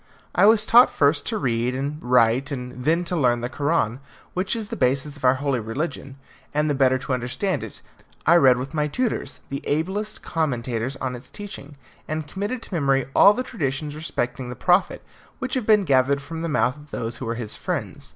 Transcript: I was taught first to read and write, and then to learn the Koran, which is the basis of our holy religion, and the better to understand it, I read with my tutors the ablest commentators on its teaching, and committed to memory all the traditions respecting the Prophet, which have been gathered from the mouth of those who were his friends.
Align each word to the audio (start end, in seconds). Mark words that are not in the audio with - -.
I 0.33 0.47
was 0.47 0.65
taught 0.65 0.89
first 0.89 1.27
to 1.27 1.37
read 1.37 1.75
and 1.75 2.01
write, 2.01 2.49
and 2.51 2.85
then 2.85 3.05
to 3.05 3.15
learn 3.15 3.41
the 3.41 3.49
Koran, 3.49 3.99
which 4.33 4.55
is 4.55 4.69
the 4.69 4.75
basis 4.75 5.15
of 5.15 5.23
our 5.23 5.35
holy 5.35 5.59
religion, 5.59 6.17
and 6.55 6.67
the 6.67 6.73
better 6.73 6.97
to 6.97 7.13
understand 7.13 7.63
it, 7.63 7.83
I 8.25 8.33
read 8.37 8.57
with 8.57 8.73
my 8.73 8.87
tutors 8.87 9.41
the 9.49 9.61
ablest 9.67 10.23
commentators 10.23 10.95
on 10.95 11.13
its 11.15 11.29
teaching, 11.29 11.77
and 12.07 12.27
committed 12.27 12.63
to 12.63 12.73
memory 12.73 13.09
all 13.15 13.35
the 13.35 13.43
traditions 13.43 13.95
respecting 13.95 14.49
the 14.49 14.55
Prophet, 14.55 15.03
which 15.37 15.53
have 15.53 15.67
been 15.67 15.83
gathered 15.83 16.19
from 16.19 16.41
the 16.41 16.49
mouth 16.49 16.77
of 16.77 16.89
those 16.89 17.17
who 17.17 17.27
were 17.27 17.35
his 17.35 17.55
friends. 17.55 18.09